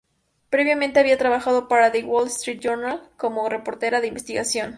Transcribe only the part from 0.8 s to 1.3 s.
había